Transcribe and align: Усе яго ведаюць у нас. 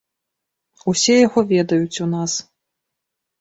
Усе 0.91 1.17
яго 1.27 1.43
ведаюць 1.51 2.01
у 2.07 2.09
нас. 2.15 2.31